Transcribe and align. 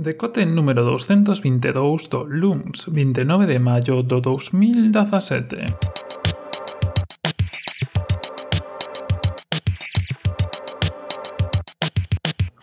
Decote 0.00 0.46
número 0.46 0.82
222 0.82 2.08
do 2.08 2.24
LUNS, 2.24 2.88
29 2.88 3.44
de 3.44 3.58
maio 3.60 4.00
do 4.00 4.16
2017. 4.24 5.60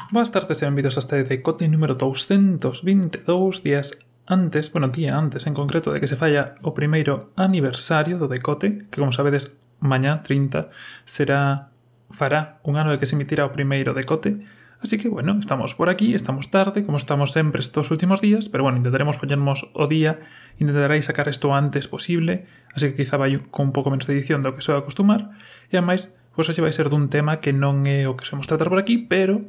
Boas 0.10 0.34
tardes 0.34 0.58
e 0.58 0.66
benvidos 0.66 0.98
a 0.98 1.06
este 1.06 1.22
decote 1.22 1.70
número 1.70 1.94
222 1.94 3.62
días 3.62 3.94
antes, 4.26 4.74
bueno, 4.74 4.90
día 4.90 5.14
antes 5.14 5.46
en 5.46 5.54
concreto 5.54 5.94
de 5.94 6.02
que 6.02 6.10
se 6.10 6.18
falla 6.18 6.58
o 6.66 6.74
primeiro 6.74 7.38
aniversario 7.38 8.18
do 8.18 8.26
decote, 8.26 8.90
que 8.90 8.98
como 8.98 9.14
sabedes, 9.14 9.54
mañá 9.78 10.26
30 10.26 10.74
será 11.06 11.70
fará 12.10 12.58
un 12.66 12.82
ano 12.82 12.90
de 12.90 12.98
que 12.98 13.06
se 13.06 13.14
emitirá 13.14 13.46
o 13.46 13.54
primeiro 13.54 13.94
decote, 13.94 14.42
Así 14.82 14.98
que 14.98 15.10
bueno, 15.10 15.38
estamos 15.40 15.74
por 15.74 15.90
aquí, 15.90 16.14
estamos 16.14 16.52
tarde, 16.52 16.86
como 16.86 16.98
estamos 16.98 17.32
sempre 17.32 17.62
estos 17.62 17.90
últimos 17.90 18.22
días, 18.22 18.48
pero 18.50 18.64
bueno, 18.64 18.78
intentaremos 18.78 19.18
poñermos 19.18 19.72
o 19.74 19.88
día, 19.88 20.20
intentarei 20.62 21.02
sacar 21.02 21.28
isto 21.28 21.50
antes 21.50 21.90
posible, 21.90 22.46
así 22.78 22.94
que 22.94 23.02
quizá 23.02 23.18
vai 23.18 23.42
con 23.50 23.70
un 23.70 23.74
pouco 23.74 23.90
menos 23.90 24.06
de 24.06 24.14
edición 24.14 24.46
do 24.46 24.54
que 24.54 24.62
sou 24.62 24.78
acostumar, 24.78 25.34
e 25.74 25.82
ademais, 25.82 26.14
pois 26.38 26.46
hoxe 26.46 26.62
vai 26.62 26.70
ser 26.70 26.94
dun 26.94 27.10
tema 27.10 27.42
que 27.42 27.58
non 27.58 27.90
é 27.90 28.06
o 28.06 28.14
que 28.14 28.30
somos 28.30 28.46
tratar 28.46 28.70
por 28.70 28.78
aquí, 28.78 29.02
pero 29.02 29.42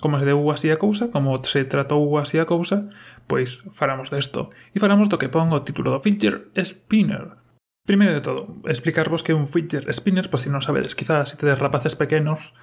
como 0.00 0.16
se 0.16 0.24
deu 0.24 0.40
así 0.48 0.72
a 0.72 0.80
cousa, 0.80 1.12
como 1.12 1.36
se 1.44 1.68
tratou 1.68 2.00
así 2.16 2.40
a 2.40 2.48
cousa, 2.48 2.88
pois 3.28 3.68
faramos 3.68 4.08
desto. 4.08 4.48
E 4.72 4.80
faramos 4.80 5.12
do 5.12 5.20
que 5.20 5.28
pon 5.28 5.52
o 5.52 5.60
título 5.60 5.92
do 5.92 6.00
feature 6.00 6.48
Spinner, 6.56 7.44
Primeiro 7.84 8.14
de 8.14 8.22
todo, 8.22 8.56
explicarvos 8.64 9.22
que 9.22 9.34
un 9.34 9.46
feature 9.46 9.92
spinner, 9.92 10.32
pois 10.32 10.40
pues, 10.40 10.42
se 10.48 10.50
non 10.50 10.64
sabedes, 10.64 10.96
quizás 10.96 11.28
se 11.28 11.36
tedes 11.36 11.60
rapaces 11.60 11.92
pequenos, 12.00 12.56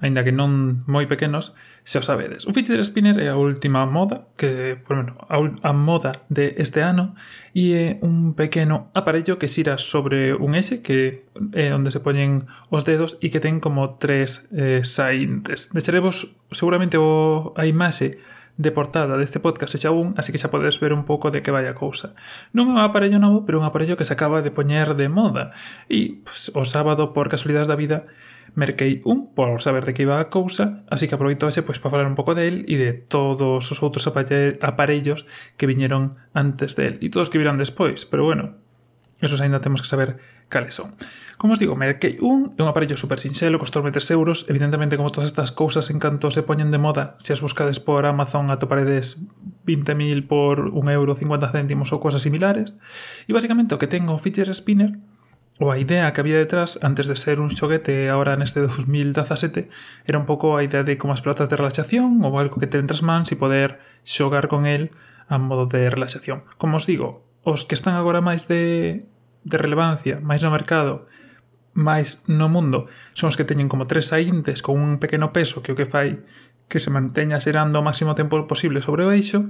aínda 0.00 0.22
que 0.22 0.30
non 0.30 0.86
moi 0.86 1.10
pequenos, 1.10 1.54
xa 1.82 1.98
o 1.98 2.06
sabedes. 2.06 2.46
O 2.46 2.54
fidget 2.54 2.78
spinner 2.86 3.18
é 3.18 3.34
a 3.34 3.36
última 3.36 3.82
moda, 3.86 4.30
que, 4.38 4.78
por 4.86 4.94
menos, 4.94 5.18
a, 5.26 5.36
a 5.42 5.72
moda 5.74 6.14
de 6.30 6.54
este 6.58 6.82
ano, 6.86 7.18
e 7.50 7.74
é 7.74 7.86
un 8.06 8.38
pequeno 8.38 8.94
aparello 8.94 9.42
que 9.42 9.50
xira 9.50 9.74
sobre 9.74 10.34
un 10.38 10.54
exe 10.54 10.80
que 10.80 11.26
é 11.50 11.74
onde 11.74 11.90
se 11.90 11.98
poñen 11.98 12.46
os 12.70 12.86
dedos 12.86 13.18
e 13.18 13.30
que 13.34 13.42
ten 13.42 13.58
como 13.58 13.98
tres 13.98 14.46
eh, 14.54 14.86
saíntes. 14.86 15.74
Deixaremos 15.74 16.30
seguramente 16.54 16.94
o, 16.94 17.50
a 17.58 17.66
imaxe 17.66 18.22
de 18.58 18.74
portada 18.74 19.14
deste 19.14 19.38
podcast 19.38 19.78
xa 19.78 19.94
un, 19.94 20.18
así 20.18 20.34
que 20.34 20.42
xa 20.42 20.50
podes 20.50 20.82
ver 20.82 20.90
un 20.90 21.06
pouco 21.06 21.30
de 21.30 21.46
que 21.46 21.54
vai 21.54 21.70
a 21.70 21.78
cousa. 21.78 22.18
Non 22.50 22.68
é 22.68 22.72
un 22.74 22.82
aparello 22.82 23.22
novo, 23.22 23.46
pero 23.46 23.62
un 23.62 23.66
aparello 23.66 23.94
que 23.94 24.02
se 24.02 24.18
acaba 24.18 24.42
de 24.42 24.50
poñer 24.50 24.98
de 24.98 25.06
moda. 25.06 25.54
E 25.86 26.20
pues, 26.26 26.50
o 26.52 26.66
sábado, 26.66 27.14
por 27.14 27.30
casualidades 27.30 27.70
da 27.70 27.78
vida, 27.78 28.10
merquei 28.58 28.98
un 29.06 29.30
por 29.30 29.62
saber 29.62 29.86
de 29.86 29.94
que 29.94 30.02
iba 30.02 30.18
a 30.18 30.26
cousa, 30.26 30.82
así 30.90 31.06
que 31.06 31.14
aproveito 31.14 31.46
ese 31.46 31.62
pois 31.62 31.78
pues, 31.78 31.86
para 31.86 32.02
falar 32.02 32.10
un 32.10 32.18
pouco 32.18 32.34
del 32.34 32.66
e 32.66 32.74
de 32.74 32.98
todos 32.98 33.62
os 33.62 33.78
outros 33.78 34.10
aparellos 34.10 35.22
que 35.54 35.70
viñeron 35.70 36.18
antes 36.34 36.74
del 36.74 36.98
e 36.98 37.14
todos 37.14 37.30
que 37.30 37.38
virán 37.38 37.62
despois, 37.62 38.10
pero 38.10 38.26
bueno, 38.26 38.58
Esos 39.20 39.40
aínda 39.40 39.60
temos 39.60 39.82
que 39.82 39.88
saber 39.88 40.18
cales 40.48 40.74
son. 40.74 40.94
Como 41.38 41.52
os 41.52 41.58
digo, 41.58 41.74
Merkei 41.74 42.22
1 42.22 42.54
é 42.54 42.62
un 42.62 42.70
aparello 42.70 42.94
super 42.94 43.18
sinxelo, 43.18 43.58
costou 43.58 43.82
3 43.82 43.98
euros. 44.14 44.46
Evidentemente, 44.46 44.94
como 44.94 45.10
todas 45.10 45.26
estas 45.26 45.50
cousas, 45.50 45.90
en 45.90 45.98
canto 45.98 46.30
se 46.30 46.46
poñen 46.46 46.70
de 46.70 46.78
moda, 46.78 47.18
se 47.18 47.34
as 47.34 47.42
buscades 47.42 47.82
por 47.82 48.06
Amazon 48.06 48.46
atoparedes 48.54 49.18
20.000 49.66 50.30
por 50.30 50.70
1 50.70 50.86
euro 50.94 51.18
50 51.18 51.50
céntimos 51.50 51.90
ou 51.90 51.98
cousas 51.98 52.22
similares. 52.22 52.78
E 53.26 53.34
basicamente 53.34 53.74
o 53.74 53.80
que 53.82 53.90
ten 53.90 54.06
o 54.06 54.22
Fidget 54.22 54.54
Spinner 54.54 54.94
ou 55.58 55.74
a 55.74 55.78
idea 55.82 56.14
que 56.14 56.22
había 56.22 56.38
detrás 56.38 56.78
antes 56.86 57.10
de 57.10 57.18
ser 57.18 57.42
un 57.42 57.50
xoguete 57.50 58.06
ahora 58.14 58.38
neste 58.38 58.62
2017 58.62 59.66
era 60.06 60.18
un 60.22 60.26
pouco 60.30 60.54
a 60.54 60.62
idea 60.62 60.86
de 60.86 60.94
como 60.94 61.10
as 61.10 61.22
pelotas 61.22 61.50
de 61.50 61.58
relaxación 61.58 62.22
ou 62.22 62.38
algo 62.38 62.62
que 62.62 62.70
ten 62.70 62.86
entras 62.86 63.02
mans 63.02 63.34
e 63.34 63.36
poder 63.36 63.82
xogar 64.06 64.46
con 64.46 64.70
el 64.70 64.94
a 65.26 65.36
modo 65.36 65.66
de 65.66 65.90
relaxación. 65.90 66.46
Como 66.56 66.78
os 66.78 66.86
digo, 66.86 67.27
os 67.48 67.64
que 67.64 67.72
están 67.72 67.96
agora 67.96 68.20
máis 68.20 68.44
de, 68.44 69.08
de 69.48 69.56
relevancia, 69.56 70.20
máis 70.20 70.44
no 70.44 70.52
mercado, 70.52 71.08
máis 71.72 72.20
no 72.28 72.52
mundo, 72.52 72.84
son 73.16 73.32
os 73.32 73.36
que 73.40 73.48
teñen 73.48 73.72
como 73.72 73.88
tres 73.88 74.12
saíntes 74.12 74.60
con 74.60 74.76
un 74.76 75.00
pequeno 75.00 75.32
peso 75.32 75.64
que 75.64 75.72
o 75.72 75.78
que 75.78 75.88
fai 75.88 76.20
que 76.68 76.84
se 76.84 76.92
manteña 76.92 77.40
xerando 77.40 77.80
o 77.80 77.86
máximo 77.86 78.12
tempo 78.12 78.44
posible 78.44 78.84
sobre 78.84 79.08
o 79.08 79.12
eixo, 79.14 79.48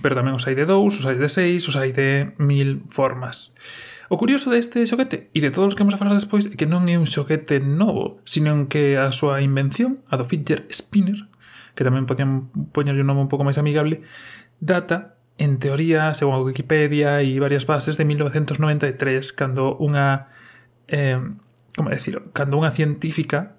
pero 0.00 0.16
tamén 0.16 0.36
os 0.36 0.48
hai 0.48 0.56
de 0.56 0.64
dous, 0.64 0.96
os 0.96 1.04
hai 1.04 1.20
de 1.20 1.28
seis, 1.28 1.68
os 1.68 1.76
hai 1.76 1.92
de 1.92 2.32
mil 2.40 2.88
formas. 2.88 3.52
O 4.08 4.16
curioso 4.16 4.48
deste 4.48 4.86
xoguete 4.86 5.28
e 5.34 5.42
de 5.42 5.50
todos 5.50 5.72
os 5.72 5.74
que 5.74 5.82
vamos 5.82 5.98
a 5.98 6.00
falar 6.00 6.14
despois 6.14 6.46
é 6.48 6.54
que 6.54 6.70
non 6.70 6.86
é 6.88 6.96
un 6.96 7.04
xoguete 7.04 7.58
novo, 7.60 8.16
sino 8.24 8.70
que 8.70 8.96
a 8.96 9.10
súa 9.12 9.42
invención, 9.42 10.00
a 10.08 10.16
do 10.16 10.24
fidget 10.24 10.64
spinner, 10.72 11.28
que 11.74 11.84
tamén 11.84 12.08
podían 12.08 12.48
poñerlle 12.72 13.02
un 13.02 13.10
nome 13.10 13.26
un 13.26 13.30
pouco 13.32 13.44
máis 13.44 13.58
amigable, 13.58 14.06
data 14.62 15.15
en 15.38 15.58
teoría, 15.58 16.14
según 16.14 16.34
a 16.34 16.40
Wikipedia 16.40 17.20
e 17.20 17.36
varias 17.40 17.66
bases, 17.68 17.96
de 17.96 18.04
1993, 18.04 19.32
cando 19.32 19.76
unha... 19.76 20.32
Eh, 20.88 21.20
como 21.76 21.92
decirlo? 21.92 22.32
Cando 22.32 22.56
unha 22.56 22.72
científica 22.72 23.56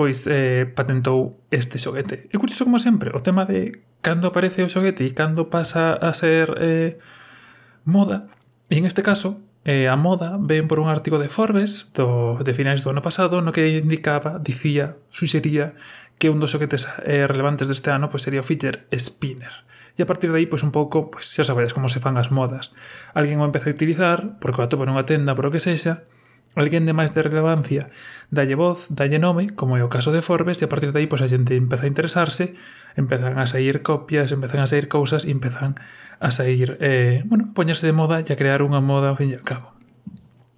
pois 0.00 0.24
eh, 0.32 0.64
patentou 0.64 1.44
este 1.52 1.76
xoguete. 1.76 2.32
É 2.32 2.36
curioso 2.40 2.64
como 2.64 2.80
sempre, 2.80 3.12
o 3.12 3.20
tema 3.20 3.44
de 3.44 3.84
cando 4.00 4.32
aparece 4.32 4.64
o 4.64 4.72
xoguete 4.72 5.04
e 5.04 5.12
cando 5.12 5.52
pasa 5.52 5.92
a 5.92 6.16
ser 6.16 6.56
eh, 6.56 6.96
moda. 7.84 8.32
E 8.72 8.80
en 8.80 8.88
este 8.88 9.04
caso, 9.04 9.44
eh, 9.68 9.92
a 9.92 10.00
moda 10.00 10.40
ven 10.40 10.72
por 10.72 10.80
un 10.80 10.88
artigo 10.88 11.20
de 11.20 11.28
Forbes 11.28 11.92
do, 11.92 12.40
de 12.40 12.56
finais 12.56 12.80
do 12.80 12.88
ano 12.88 13.04
pasado 13.04 13.44
no 13.44 13.52
que 13.52 13.76
indicaba, 13.76 14.40
dicía, 14.40 14.96
suxería 15.12 15.76
que 16.16 16.32
un 16.32 16.40
dos 16.40 16.56
xoguetes 16.56 16.88
eh, 17.04 17.28
relevantes 17.28 17.68
deste 17.68 17.92
ano 17.92 18.08
pois 18.08 18.24
sería 18.24 18.40
o 18.40 18.46
Fidget 18.46 18.88
Spinner 18.96 19.68
e 19.96 20.02
a 20.02 20.08
partir 20.08 20.30
de 20.30 20.38
aí, 20.42 20.46
pois 20.46 20.62
un 20.62 20.70
pouco, 20.74 21.10
pois 21.10 21.26
xa 21.26 21.42
sabedes 21.42 21.74
como 21.74 21.88
se 21.88 22.02
fan 22.02 22.18
as 22.18 22.28
modas. 22.28 22.74
Alguén 23.14 23.42
o 23.42 23.46
empeza 23.46 23.70
a 23.70 23.74
utilizar, 23.74 24.38
porque 24.38 24.60
o 24.60 24.64
atopa 24.64 24.86
nunha 24.86 25.08
tenda, 25.08 25.34
por 25.34 25.46
o 25.46 25.52
que 25.54 25.62
sexa, 25.62 26.06
alguén 26.58 26.82
de 26.82 26.90
máis 26.90 27.14
de 27.14 27.22
relevancia 27.22 27.86
dalle 28.30 28.58
voz, 28.58 28.90
dalle 28.90 29.22
nome, 29.22 29.54
como 29.54 29.78
é 29.78 29.82
o 29.86 29.92
caso 29.92 30.10
de 30.10 30.22
Forbes, 30.22 30.58
e 30.58 30.66
a 30.66 30.70
partir 30.70 30.90
de 30.90 30.98
aí 30.98 31.06
pois 31.06 31.22
a 31.22 31.30
xente 31.30 31.54
empeza 31.54 31.86
a 31.86 31.90
interesarse, 31.90 32.58
empezan 32.98 33.38
a 33.38 33.46
sair 33.46 33.86
copias, 33.86 34.34
empezan 34.34 34.62
a 34.62 34.68
sair 34.70 34.90
cousas, 34.90 35.22
e 35.26 35.30
empezan 35.30 35.78
a 36.18 36.30
sair, 36.34 36.74
eh, 36.82 37.22
bueno, 37.30 37.50
a 37.50 37.54
poñerse 37.54 37.86
de 37.86 37.94
moda 37.94 38.18
e 38.18 38.26
a 38.26 38.36
crear 38.38 38.66
unha 38.66 38.82
moda 38.82 39.14
ao 39.14 39.18
fin 39.18 39.30
e 39.30 39.38
ao 39.38 39.46
cabo. 39.46 39.74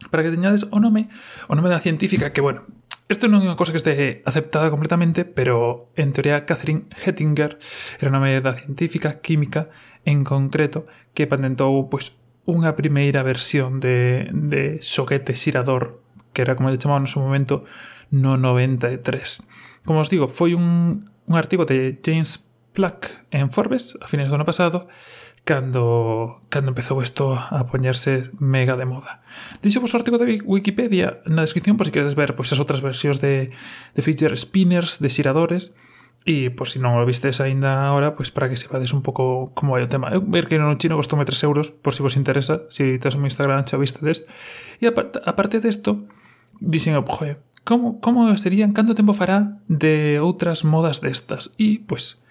Para 0.08 0.24
que 0.24 0.32
teñades 0.32 0.64
o 0.72 0.80
nome, 0.80 1.12
o 1.48 1.56
nome 1.56 1.68
da 1.68 1.80
científica 1.80 2.32
que, 2.32 2.40
bueno, 2.40 2.64
Isto 3.12 3.28
non 3.28 3.44
é 3.44 3.52
unha 3.52 3.60
cosa 3.60 3.76
que 3.76 3.80
este 3.84 4.24
aceptada 4.24 4.72
completamente, 4.72 5.28
pero 5.28 5.92
en 6.00 6.16
teoría 6.16 6.48
Catherine 6.48 6.88
Hettinger 6.96 7.60
era 8.00 8.08
o 8.08 8.14
nome 8.16 8.40
da 8.40 8.56
científica 8.56 9.20
química 9.20 9.68
en 10.08 10.24
concreto 10.24 10.88
que 11.12 11.28
patentou 11.28 11.92
pois, 11.92 12.16
unha 12.48 12.72
primeira 12.72 13.20
versión 13.20 13.84
de, 13.84 14.32
de 14.32 14.80
xoguete 14.80 15.36
xirador 15.36 16.00
que 16.32 16.40
era 16.40 16.56
como 16.56 16.72
lle 16.72 16.80
chamaban 16.80 17.04
no 17.04 17.12
seu 17.12 17.20
momento 17.20 17.68
no 18.08 18.40
93. 18.40 19.84
Como 19.84 20.00
os 20.00 20.08
digo, 20.08 20.32
foi 20.32 20.56
un, 20.56 21.12
un 21.28 21.34
de 21.68 22.00
James 22.00 22.48
Plack 22.72 23.28
en 23.28 23.52
Forbes 23.52 23.92
a 24.00 24.08
fines 24.08 24.32
do 24.32 24.40
ano 24.40 24.48
pasado 24.48 24.88
cando, 25.44 26.38
cando 26.48 26.70
empezou 26.70 27.02
isto 27.02 27.34
a 27.34 27.66
poñerse 27.66 28.30
mega 28.38 28.78
de 28.78 28.86
moda. 28.86 29.22
Deixo 29.58 29.82
vos 29.82 29.90
o 29.94 29.98
artigo 29.98 30.18
de 30.18 30.38
Wikipedia 30.46 31.18
na 31.26 31.42
descripción 31.42 31.74
por 31.74 31.86
si 31.86 31.92
queres 31.92 32.14
ver 32.14 32.38
pois, 32.38 32.54
as 32.54 32.62
outras 32.62 32.78
versións 32.78 33.18
de, 33.18 33.50
de 33.50 34.00
feature 34.02 34.38
spinners, 34.38 35.02
de 35.02 35.10
xiradores, 35.10 35.74
e 36.22 36.54
por 36.54 36.70
si 36.70 36.78
non 36.78 36.94
o 36.94 37.02
vistes 37.02 37.42
aínda 37.42 37.90
agora, 37.90 38.14
pois 38.14 38.30
para 38.30 38.46
que 38.46 38.54
sepades 38.54 38.94
un 38.94 39.02
pouco 39.02 39.50
como 39.58 39.74
vai 39.74 39.82
o 39.82 39.90
tema. 39.90 40.14
Eu 40.14 40.22
ver 40.22 40.46
que 40.46 40.54
non 40.54 40.78
chino 40.78 40.94
costome 40.94 41.26
3 41.26 41.50
euros, 41.50 41.74
por 41.74 41.98
si 41.98 42.06
vos 42.06 42.14
interesa, 42.14 42.62
se 42.70 42.94
si 42.94 43.02
tes 43.02 43.18
o 43.18 43.22
Instagram 43.26 43.66
xa 43.66 43.74
vistedes. 43.74 44.22
E 44.78 44.86
aparte 44.86 45.58
desto, 45.58 46.06
dixen, 46.62 46.94
joder, 47.02 47.42
como, 47.66 47.98
como 47.98 48.30
serían, 48.38 48.70
canto 48.70 48.94
tempo 48.94 49.18
fará 49.18 49.58
de 49.66 50.22
outras 50.22 50.62
modas 50.62 51.02
destas? 51.02 51.50
E, 51.58 51.82
pois, 51.82 52.21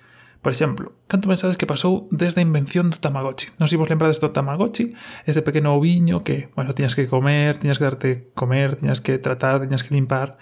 Por 0.41 0.51
exemplo, 0.51 0.97
canto 1.05 1.29
pensades 1.29 1.53
que 1.53 1.69
pasou 1.69 2.09
desde 2.09 2.41
a 2.41 2.47
invención 2.47 2.89
do 2.89 2.97
Tamagotchi? 2.97 3.53
Non 3.61 3.69
sei 3.69 3.77
vos 3.77 3.93
lembrades 3.93 4.17
do 4.17 4.33
Tamagotchi, 4.33 4.89
ese 5.29 5.45
pequeno 5.45 5.77
oviño 5.77 6.25
que, 6.25 6.49
bueno, 6.57 6.73
tiñas 6.73 6.97
que 6.97 7.05
comer, 7.05 7.61
tiñas 7.61 7.77
que 7.77 7.85
darte 7.85 8.09
comer, 8.33 8.73
tiñas 8.73 9.05
que 9.05 9.21
tratar, 9.21 9.61
tiñas 9.61 9.85
que 9.85 9.93
limpar, 9.93 10.41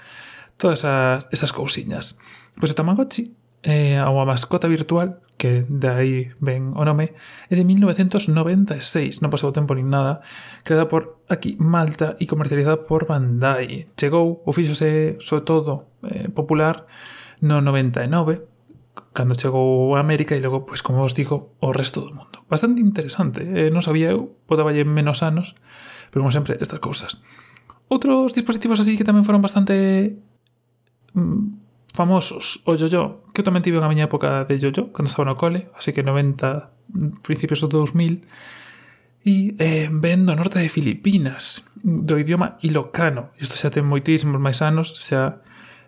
todas 0.56 0.88
esas, 0.88 1.28
esas 1.36 1.52
cousiñas. 1.52 2.16
Pois 2.56 2.72
o 2.72 2.80
Tamagotchi 2.80 3.36
eh, 3.64 4.00
é 4.00 4.08
unha 4.08 4.24
mascota 4.24 4.72
virtual 4.72 5.20
que 5.36 5.68
de 5.68 5.90
aí 5.92 6.16
ven 6.40 6.76
o 6.76 6.84
nome, 6.88 7.16
é 7.52 7.54
de 7.56 7.64
1996, 7.68 9.20
non 9.20 9.32
pasou 9.32 9.52
tempo 9.52 9.76
nin 9.76 9.92
nada, 9.92 10.24
creada 10.64 10.88
por 10.88 11.24
aquí 11.28 11.60
Malta 11.60 12.16
e 12.20 12.28
comercializada 12.28 12.80
por 12.80 13.04
Bandai. 13.04 13.92
Chegou, 14.00 14.44
ou 14.48 14.52
fíxose, 14.56 15.20
sobre 15.20 15.44
todo, 15.44 15.92
eh, 16.08 16.32
popular 16.32 16.88
no 17.44 17.60
99, 17.60 18.59
cando 19.14 19.36
chegou 19.36 19.96
a 19.96 20.00
América 20.00 20.36
e 20.36 20.42
logo, 20.42 20.66
pois 20.66 20.82
como 20.82 21.04
vos 21.04 21.14
digo, 21.14 21.56
o 21.60 21.72
resto 21.72 22.02
do 22.02 22.12
mundo. 22.14 22.46
Bastante 22.48 22.82
interesante, 22.82 23.44
eh, 23.44 23.70
non 23.74 23.84
sabía 23.84 24.14
eu, 24.14 24.40
podaballe 24.48 24.86
menos 24.88 25.22
anos, 25.26 25.58
pero 26.10 26.24
como 26.24 26.34
sempre, 26.34 26.58
estas 26.62 26.80
cousas. 26.80 27.20
Outros 27.90 28.38
dispositivos 28.38 28.80
así 28.80 28.96
que 28.96 29.08
tamén 29.08 29.26
foron 29.26 29.42
bastante 29.42 30.18
mm, 31.18 31.94
famosos, 31.94 32.62
o 32.70 32.78
yo-yo, 32.78 33.26
que 33.34 33.42
eu 33.42 33.48
tamén 33.48 33.66
tive 33.66 33.82
unha 33.82 33.90
miña 33.90 34.08
época 34.08 34.46
de 34.46 34.62
yo-yo, 34.62 34.94
cando 34.94 35.10
estaba 35.10 35.28
no 35.28 35.40
cole, 35.40 35.74
así 35.74 35.92
que 35.92 36.06
90, 36.06 37.26
principios 37.26 37.60
do 37.66 37.68
2000, 37.68 38.24
e 39.26 39.58
eh, 39.60 39.90
ven 39.92 40.24
do 40.24 40.34
norte 40.38 40.62
de 40.64 40.72
Filipinas, 40.72 41.66
do 41.84 42.16
idioma 42.16 42.56
ilocano. 42.64 43.36
Isto 43.36 43.60
xa 43.60 43.68
ten 43.68 43.84
moitísimos 43.84 44.40
máis 44.40 44.64
anos, 44.64 44.96
xa 44.96 45.44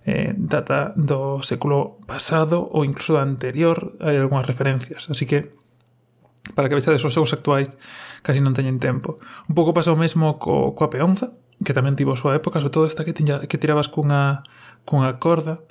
eh, 0.06 0.33
data 0.33 0.94
do 0.98 1.42
século 1.45 2.01
pasado 2.09 2.62
ou 2.62 2.86
incluso 2.86 3.13
da 3.13 3.24
anterior, 3.25 3.98
hai 4.01 4.18
algunhas 4.18 4.50
referencias, 4.50 5.09
así 5.09 5.25
que 5.30 5.53
para 6.56 6.69
que 6.69 6.75
vexades 6.75 7.06
os 7.06 7.13
xogos 7.13 7.33
actuais 7.38 7.69
casi 8.25 8.42
non 8.42 8.57
teñen 8.57 8.81
tempo. 8.81 9.18
Un 9.45 9.53
pouco 9.53 9.77
pasa 9.77 9.94
o 9.94 10.00
mesmo 10.00 10.42
co, 10.42 10.74
coa 10.74 10.89
peonza, 10.89 11.30
que 11.62 11.77
tamén 11.77 11.94
tivo 11.94 12.13
a 12.13 12.19
súa 12.19 12.33
época, 12.33 12.57
sobre 12.57 12.74
todo 12.74 12.86
esta 12.89 13.06
que, 13.06 13.13
tiña, 13.13 13.45
que 13.45 13.62
tirabas 13.62 13.88
cunha, 13.94 14.42
cunha 14.86 15.21
corda 15.21 15.62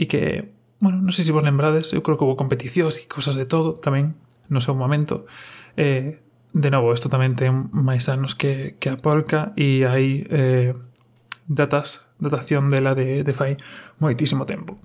e 0.00 0.08
que, 0.08 0.56
bueno, 0.80 1.04
non 1.04 1.12
sei 1.12 1.28
se 1.28 1.36
vos 1.36 1.44
lembrades, 1.44 1.92
eu 1.92 2.00
creo 2.00 2.16
que 2.16 2.24
houve 2.24 2.40
competicións 2.40 2.96
e 3.00 3.04
cosas 3.04 3.36
de 3.36 3.44
todo 3.44 3.76
tamén 3.76 4.16
no 4.48 4.64
seu 4.64 4.72
momento. 4.72 5.28
Eh, 5.76 6.24
de 6.54 6.70
novo, 6.72 6.94
isto 6.96 7.12
tamén 7.12 7.36
ten 7.36 7.68
máis 7.74 8.08
anos 8.08 8.32
que, 8.32 8.80
que 8.80 8.88
a 8.88 8.96
polca 8.96 9.52
e 9.60 9.84
hai 9.84 10.24
eh, 10.32 10.72
datas 11.44 12.03
datación 12.24 12.72
dela 12.72 12.96
de, 12.96 13.22
de 13.22 13.32
fai 13.36 13.60
moitísimo 14.00 14.48
tempo. 14.48 14.80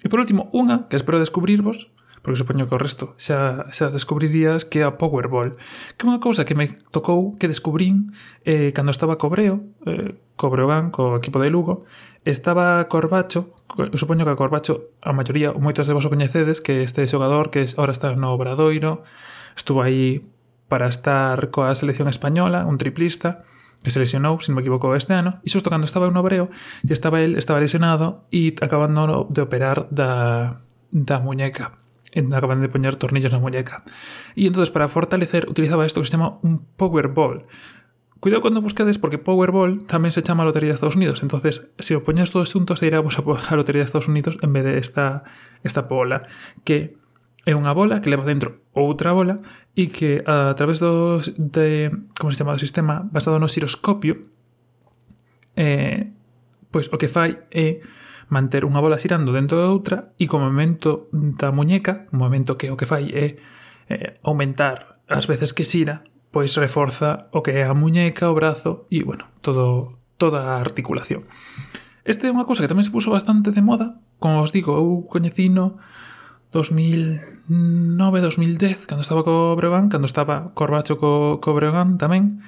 E 0.00 0.06
por 0.06 0.22
último, 0.22 0.46
unha 0.54 0.86
que 0.86 0.94
espero 0.94 1.18
descubrirvos, 1.18 1.90
porque 2.26 2.42
supoño 2.42 2.66
que 2.66 2.74
o 2.74 2.82
resto 2.82 3.14
xa, 3.22 3.70
xa 3.70 3.86
descubrirías 3.90 4.66
que 4.66 4.82
é 4.82 4.84
a 4.86 4.98
Powerball, 4.98 5.54
que 5.94 6.02
é 6.02 6.10
unha 6.10 6.18
cousa 6.18 6.42
que 6.42 6.58
me 6.58 6.66
tocou, 6.90 7.38
que 7.38 7.46
descubrín 7.46 8.14
eh, 8.42 8.74
cando 8.74 8.90
estaba 8.90 9.14
cobreo, 9.14 9.62
eh, 9.86 10.18
cobreogán, 10.34 10.90
co 10.90 11.14
equipo 11.14 11.38
de 11.38 11.54
Lugo, 11.54 11.86
estaba 12.26 12.82
Corbacho, 12.90 13.54
eu 13.78 13.94
supoño 13.94 14.26
que 14.26 14.34
a 14.34 14.38
Corbacho 14.38 14.90
a 15.06 15.14
maioría, 15.14 15.54
moitos 15.54 15.86
de 15.86 15.94
vos 15.94 16.02
o 16.02 16.10
coñecedes, 16.10 16.58
que 16.58 16.82
este 16.82 17.06
xogador 17.06 17.54
que 17.54 17.62
ahora 17.78 17.94
está 17.94 18.10
no 18.18 18.34
Obradoiro, 18.34 19.06
estuvo 19.54 19.86
aí 19.86 20.26
para 20.66 20.90
estar 20.90 21.54
coa 21.54 21.78
selección 21.78 22.10
española, 22.10 22.66
un 22.66 22.74
triplista, 22.74 23.46
que 23.86 23.94
se 23.94 24.02
lesionou, 24.02 24.42
se 24.42 24.50
non 24.50 24.58
me 24.58 24.66
equivoco, 24.66 24.90
este 24.98 25.14
ano, 25.14 25.38
e 25.46 25.48
xusto 25.48 25.70
cando 25.70 25.86
estaba 25.86 26.10
en 26.10 26.18
Obreo, 26.18 26.50
e 26.82 26.90
estaba 26.90 27.22
el, 27.22 27.38
estaba 27.38 27.62
lesionado 27.62 28.26
e 28.34 28.50
acabando 28.58 29.30
de 29.30 29.46
operar 29.46 29.86
da, 29.94 30.58
da 30.90 31.22
muñeca. 31.22 31.78
Acaban 32.34 32.58
de 32.58 32.66
poñer 32.66 32.98
tornillos 32.98 33.30
na 33.30 33.38
muñeca. 33.38 33.86
E 34.34 34.50
entonces 34.50 34.74
para 34.74 34.90
fortalecer 34.90 35.46
utilizaba 35.46 35.86
isto 35.86 36.02
que 36.02 36.10
se 36.10 36.18
chama 36.18 36.42
un 36.42 36.66
Powerball. 36.74 37.46
Cuidado 38.18 38.42
cando 38.42 38.58
buscades 38.58 38.98
porque 38.98 39.22
Powerball 39.22 39.86
tamén 39.86 40.10
se 40.10 40.26
chama 40.26 40.42
Lotería 40.42 40.74
de 40.74 40.82
Estados 40.82 40.98
Unidos. 40.98 41.22
Entonces, 41.22 41.70
se 41.78 41.94
o 41.94 42.02
poñes 42.02 42.34
todos 42.34 42.50
xuntos, 42.50 42.82
se 42.82 42.90
irá 42.90 42.98
a, 42.98 43.06
a 43.06 43.54
Lotería 43.54 43.86
de 43.86 43.86
Estados 43.86 44.10
Unidos 44.10 44.34
en 44.42 44.50
vez 44.50 44.66
de 44.66 44.82
esta, 44.82 45.22
esta 45.62 45.86
bola 45.86 46.26
que 46.66 46.98
é 47.46 47.54
unha 47.54 47.70
bola 47.70 48.02
que 48.02 48.10
leva 48.10 48.26
dentro 48.26 48.66
outra 48.74 49.14
bola 49.14 49.38
e 49.78 49.86
que 49.86 50.20
a 50.26 50.52
través 50.58 50.82
do, 50.82 51.22
de, 51.38 51.88
como 52.18 52.34
se 52.34 52.42
chama, 52.42 52.58
do 52.58 52.60
sistema 52.60 53.06
basado 53.06 53.38
no 53.38 53.46
xiroscopio 53.46 54.18
eh, 55.54 56.10
pois 56.74 56.90
o 56.90 56.98
que 56.98 57.06
fai 57.06 57.46
é 57.54 57.80
manter 58.28 58.66
unha 58.66 58.82
bola 58.82 58.98
xirando 58.98 59.30
dentro 59.30 59.62
da 59.62 59.70
outra 59.70 60.10
e 60.18 60.26
co 60.26 60.42
momento 60.42 61.06
da 61.12 61.54
muñeca, 61.54 62.10
o 62.10 62.18
momento 62.18 62.58
que 62.58 62.66
o 62.68 62.76
que 62.76 62.84
fai 62.84 63.14
é 63.14 63.38
eh, 63.86 64.18
aumentar 64.26 64.98
as 65.06 65.30
veces 65.30 65.54
que 65.54 65.62
xira, 65.62 66.02
pois 66.34 66.50
reforza 66.58 67.30
o 67.30 67.40
que 67.46 67.54
é 67.54 67.64
a 67.64 67.78
muñeca, 67.78 68.26
o 68.26 68.34
brazo 68.34 68.90
e, 68.90 69.06
bueno, 69.06 69.30
todo, 69.40 70.02
toda 70.18 70.58
a 70.58 70.60
articulación. 70.60 71.22
Este 72.02 72.26
é 72.26 72.34
unha 72.34 72.42
cousa 72.42 72.66
que 72.66 72.70
tamén 72.70 72.82
se 72.82 72.90
puso 72.90 73.14
bastante 73.14 73.54
de 73.54 73.62
moda, 73.62 74.02
como 74.18 74.42
os 74.42 74.50
digo, 74.50 74.74
eu 74.74 75.06
coñecino 75.06 75.78
2009, 76.56 78.24
2010, 78.24 78.88
cando 78.88 79.04
estaba 79.04 79.20
co 79.20 79.52
Breogán, 79.60 79.92
cando 79.92 80.08
estaba 80.08 80.48
Corbacho 80.56 80.96
co, 80.96 81.36
co 81.44 81.52
Breogán 81.52 82.00
tamén, 82.00 82.40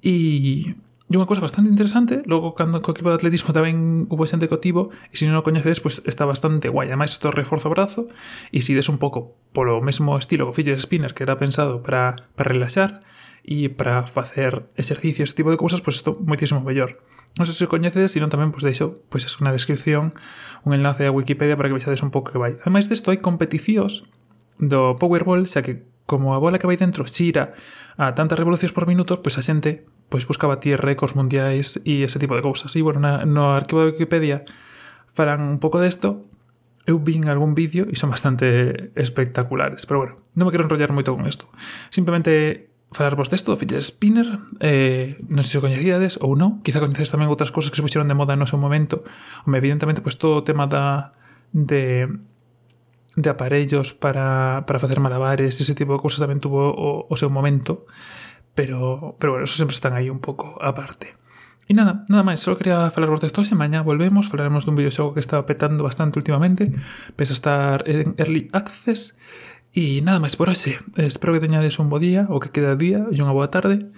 e 0.00 0.72
E 1.12 1.20
unha 1.20 1.28
cousa 1.28 1.44
bastante 1.44 1.68
interesante, 1.68 2.24
logo 2.24 2.56
cando 2.56 2.80
co 2.80 2.96
equipo 2.96 3.12
de 3.12 3.20
atletismo 3.20 3.52
tamén 3.52 4.08
hubo 4.08 4.24
xente 4.24 4.48
cotivo, 4.48 4.88
e 5.12 5.14
se 5.20 5.28
non 5.28 5.36
o 5.36 5.44
coñecedes, 5.44 5.84
pois 5.84 6.00
está 6.08 6.24
bastante 6.24 6.72
guai. 6.72 6.88
Ademais, 6.88 7.12
isto 7.12 7.28
reforza 7.28 7.68
o 7.68 7.74
brazo, 7.76 8.08
e 8.48 8.64
si 8.64 8.72
des 8.72 8.88
un 8.88 8.96
pouco 8.96 9.36
polo 9.52 9.84
mesmo 9.84 10.16
estilo 10.16 10.48
que 10.48 10.56
fixes 10.56 10.88
spinner, 10.88 11.12
que 11.12 11.28
era 11.28 11.36
pensado 11.36 11.84
para, 11.84 12.16
para 12.32 12.56
relaxar, 12.56 13.04
e 13.42 13.68
para 13.68 14.06
facer 14.06 14.70
exercicios, 14.78 15.30
ese 15.30 15.36
tipo 15.36 15.50
de 15.50 15.58
cousas, 15.58 15.82
pois 15.82 15.98
isto 15.98 16.14
moitísimo 16.22 16.62
mellor. 16.62 16.94
Non 17.34 17.48
sei 17.48 17.56
se 17.56 17.66
o 17.66 17.72
coñecedes, 17.72 18.14
sino 18.14 18.30
tamén, 18.30 18.54
pois 18.54 18.62
deixo, 18.62 18.94
pois 19.10 19.26
es 19.26 19.34
unha 19.42 19.50
descripción 19.50 20.14
un 20.62 20.70
enlace 20.76 21.08
a 21.08 21.14
Wikipedia 21.14 21.58
para 21.58 21.66
que 21.72 21.76
vexades 21.76 22.04
un 22.04 22.14
pouco 22.14 22.30
que 22.30 22.40
vai. 22.40 22.52
Ademais 22.62 22.86
desto, 22.86 23.10
hai 23.10 23.18
competicións 23.18 24.06
do 24.60 24.94
Powerball, 25.00 25.48
xa 25.48 25.64
que 25.64 25.82
como 26.06 26.36
a 26.36 26.38
bola 26.38 26.60
que 26.60 26.68
vai 26.68 26.76
dentro 26.76 27.08
xira 27.08 27.56
a 27.96 28.12
tantas 28.12 28.36
revolucións 28.36 28.76
por 28.76 28.86
minuto, 28.86 29.24
pois 29.24 29.40
a 29.40 29.42
xente 29.42 29.88
pois 30.12 30.28
busca 30.28 30.44
batir 30.44 30.76
récords 30.76 31.16
mundiais 31.16 31.80
e 31.88 32.04
ese 32.04 32.20
tipo 32.20 32.36
de 32.36 32.44
cousas. 32.44 32.68
E, 32.76 32.84
bueno, 32.84 33.00
na, 33.00 33.24
no 33.24 33.56
arquivo 33.56 33.80
de 33.80 33.96
Wikipedia 33.96 34.44
farán 35.08 35.40
un 35.40 35.56
pouco 35.56 35.80
desto, 35.80 36.28
eu 36.84 36.98
vin 37.00 37.30
algún 37.30 37.56
vídeo 37.56 37.88
e 37.88 37.96
son 37.96 38.10
bastante 38.12 38.90
espectaculares, 38.98 39.88
pero 39.88 40.04
bueno, 40.04 40.14
non 40.36 40.44
me 40.44 40.52
quero 40.52 40.68
enrollar 40.68 40.92
moito 40.92 41.14
con 41.14 41.24
isto. 41.24 41.48
Simplemente 41.88 42.71
falarvos 42.92 43.28
desto 43.32 43.52
do 43.52 43.58
fidget 43.58 43.82
spinner 43.82 44.40
eh, 44.60 45.18
non 45.28 45.42
sei 45.42 45.56
se 45.56 45.60
o 45.60 45.64
coñecíades 45.64 46.20
ou 46.20 46.36
non 46.36 46.60
quizá 46.60 46.78
coñecedes 46.78 47.12
tamén 47.12 47.32
outras 47.32 47.50
cosas 47.50 47.72
que 47.72 47.78
se 47.80 47.84
puxeron 47.84 48.08
de 48.08 48.16
moda 48.16 48.36
no 48.36 48.46
seu 48.46 48.60
momento 48.60 49.02
evidentemente 49.48 50.04
pues, 50.04 50.20
todo 50.20 50.44
tema 50.44 50.68
de 50.68 52.08
de 53.12 53.28
aparellos 53.28 53.92
para, 53.92 54.64
para 54.64 54.80
facer 54.80 54.96
malabares 54.96 55.60
ese 55.60 55.76
tipo 55.76 55.92
de 55.92 56.00
cousas 56.00 56.20
tamén 56.20 56.40
tuvo 56.40 56.72
o, 56.72 57.04
o 57.08 57.14
seu 57.16 57.28
momento 57.28 57.84
pero, 58.54 59.16
pero 59.18 59.32
bueno, 59.32 59.44
eso 59.44 59.56
sempre 59.56 59.74
están 59.74 59.94
aí 59.94 60.10
un 60.10 60.20
pouco 60.20 60.58
aparte. 60.60 61.16
E 61.70 61.74
nada, 61.74 62.04
nada 62.10 62.26
máis, 62.26 62.42
só 62.42 62.58
quería 62.58 62.90
falar 62.90 63.08
vos 63.08 63.22
desto 63.22 63.40
e 63.40 63.54
mañá 63.56 63.80
volvemos, 63.86 64.28
falaremos 64.28 64.66
dun 64.66 64.76
videoxogo 64.76 65.14
que 65.14 65.22
estaba 65.22 65.46
petando 65.46 65.86
bastante 65.86 66.18
últimamente, 66.18 66.68
pese 67.16 67.32
a 67.32 67.38
estar 67.38 67.78
en 67.88 68.18
Early 68.18 68.50
Access, 68.52 69.16
E 69.72 70.04
nada 70.04 70.20
máis 70.20 70.36
por 70.36 70.52
hoxe. 70.52 70.76
Espero 71.00 71.32
que 71.32 71.40
teñades 71.40 71.80
un 71.80 71.88
bo 71.88 71.96
día, 71.96 72.28
o 72.28 72.44
que 72.44 72.52
queda 72.52 72.76
día, 72.76 73.08
e 73.08 73.16
unha 73.24 73.32
boa 73.32 73.48
tarde. 73.48 73.88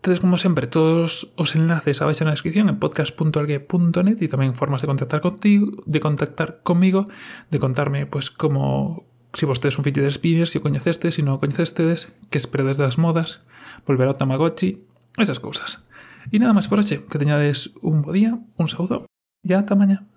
Tedes, 0.00 0.24
como 0.24 0.40
sempre, 0.40 0.64
todos 0.64 1.36
os 1.36 1.52
enlaces 1.52 2.00
abaixo 2.00 2.24
na 2.24 2.32
descripción 2.32 2.72
en 2.72 2.80
podcast.algue.net 2.80 4.24
e 4.24 4.32
tamén 4.32 4.56
formas 4.56 4.80
de 4.80 4.88
contactar 4.88 5.20
contigo, 5.20 5.84
de 5.84 6.00
contactar 6.00 6.64
comigo, 6.64 7.04
de 7.52 7.60
contarme 7.60 8.08
pois, 8.08 8.32
como 8.32 9.04
se 9.36 9.44
si 9.44 9.44
vostedes 9.44 9.76
un 9.76 9.84
fillo 9.84 10.00
de 10.00 10.08
spinners, 10.08 10.48
se 10.48 10.56
si 10.56 10.60
o 10.60 10.64
coñeceste, 10.64 11.12
se 11.12 11.20
si 11.20 11.22
non 11.26 11.36
o 11.36 11.42
coñecestedes, 11.44 12.16
que 12.32 12.40
esperades 12.40 12.80
das 12.80 12.96
modas, 12.96 13.44
volver 13.84 14.08
ao 14.08 14.16
Tamagotchi, 14.16 14.80
esas 15.20 15.44
cousas. 15.44 15.84
E 16.32 16.40
nada 16.40 16.56
máis 16.56 16.72
por 16.72 16.80
hoxe, 16.80 17.04
que 17.04 17.20
teñades 17.20 17.76
un 17.84 18.00
bo 18.00 18.16
día, 18.16 18.32
un 18.32 18.68
saúdo 18.72 19.04
e 19.44 19.52
ata 19.52 19.76
mañá. 19.76 20.08